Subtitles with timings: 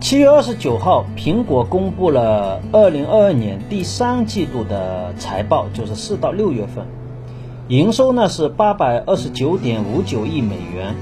[0.00, 6.84] 七月二十九号，苹果公布了二零二二年第三季度的财报，就是四到六月份，
[7.68, 10.94] 营收呢是八百二十九点五九亿美元，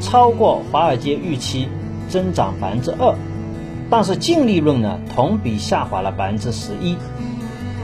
[0.00, 1.68] 超过华尔街预期，
[2.08, 3.14] 增长百分之二。
[3.90, 6.96] 但是净利润呢，同比下滑了百分之十一。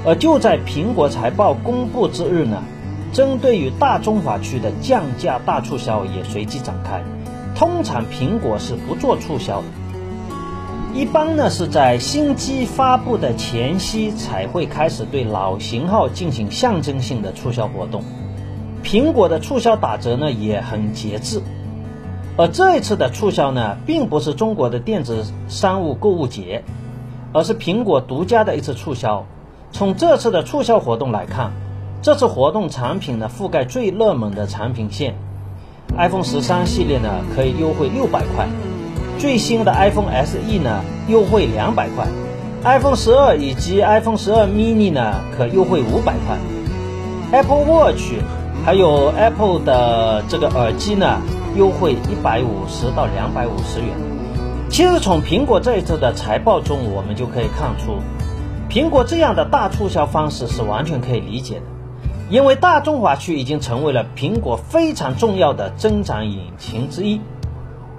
[0.04, 2.62] 而就在苹果财报公布之日呢，
[3.12, 7.02] 针对于大中华区的降价大促销也随即展开。
[7.54, 9.66] 通常苹果是不做促销的。
[10.94, 18.02] 一般呢是在新机发布的前夕才会开始对老型号进行象征性的促销活动。
[18.84, 21.40] 苹果的促销打折呢也很节制，
[22.36, 26.62] 而这一次的促销呢并不是中国的电子商务购物节，
[27.32, 29.24] 而是苹果独家的一次促销。
[29.70, 31.52] 从这次的促销活动来看，
[32.02, 35.14] 这次活动产品呢覆盖最热门的产品线
[35.96, 38.46] ，iPhone 十三系列呢可以优惠六百块。
[39.18, 42.06] 最新的 iPhone SE 呢，优惠两百块
[42.64, 46.36] ；iPhone 十二以及 iPhone 十二 mini 呢，可优惠五百块。
[47.32, 48.14] Apple Watch
[48.64, 51.20] 还有 Apple 的这个耳机呢，
[51.56, 53.88] 优惠一百五十到两百五十元。
[54.68, 57.98] 其实从苹果这一次的财报中，我们就可以看出，
[58.68, 61.62] 苹果这样的大促销方式是完全可以理解的，
[62.30, 67.20] 因为大中华区已经成为了苹果非常重要的增长引擎之一。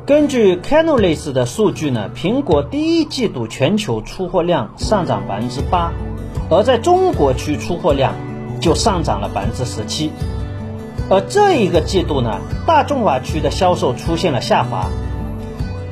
[0.06, 5.94] 根据 Canalys 的数据呢，苹果第一季度全球出货量上涨百分之八，
[6.50, 8.14] 而在中国区出货量
[8.60, 10.12] 就上涨了百分之十七。
[11.10, 14.90] 而这一个季度呢，大中华区的销售出现了下滑，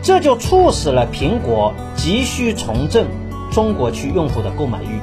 [0.04, 3.08] 这就促使了苹果急需重振
[3.50, 5.00] 中国区用户的购买欲。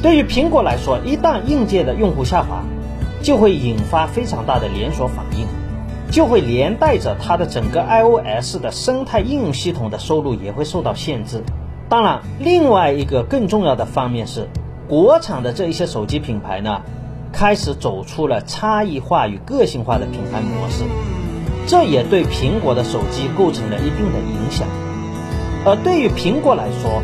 [0.00, 2.62] 对于苹果来说，一旦应届的用户下滑，
[3.20, 5.44] 就会引发非常大的连锁反应。
[6.12, 11.42] 就会连带着它的整个 iOS 的生态应用系统的收入也会受到限制。
[11.88, 14.46] 当然，另外一个更重要的方面是，
[14.88, 16.82] 国产的这一些手机品牌呢，
[17.32, 20.84] 开始走出了差异化与个性化的品牌模式，
[21.66, 24.68] 这也对苹果的手机构成了一定的影响。
[25.64, 27.00] 而对于苹果来说，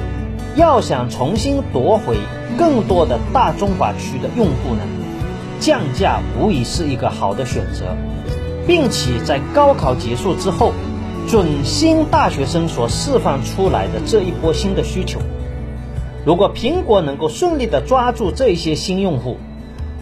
[0.54, 2.18] 要想重新夺回
[2.58, 4.82] 更多的大中华区的用户呢，
[5.60, 7.96] 降价无疑是一个好的选择。
[8.68, 10.72] 并且在高考结束之后，
[11.26, 15.18] 准新大学生所释放出来的这一波新的需求，
[16.26, 19.38] 如果苹果能够顺利的抓住这些新用户，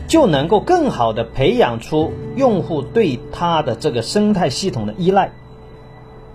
[0.09, 5.31] 就能够更好的培养出用户对它的这个生态系统的依赖。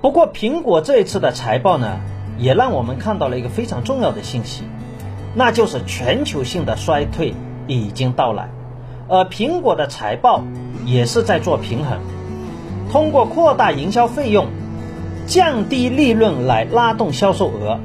[0.01, 1.99] 不过，苹果这一次的财报呢，
[2.37, 4.63] 也让我们看到了一个非常重要的信息，
[5.35, 7.33] 那就是全球性的衰退
[7.67, 8.49] 已经到来，
[9.09, 10.45] 而苹果的财报
[10.85, 11.99] 也是在做平衡。
[12.91, 14.47] 通过扩大营销费用、
[15.25, 17.79] 降低利润来拉动销售额，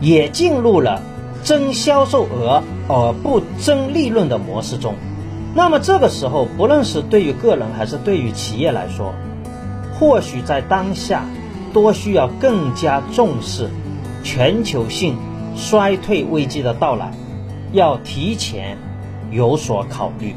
[0.00, 1.02] 也进入了
[1.44, 4.94] 增销售额而不增利润的模式中。
[5.54, 9.12] 那么这个时候，不论是对于个人还是对于企业来说，
[9.98, 11.24] 或许在当下
[11.74, 13.68] 多需要更加重视
[14.22, 15.16] 全球性
[15.56, 17.12] 衰退危机的到来，
[17.72, 18.78] 要提前
[19.30, 20.34] 有所考虑。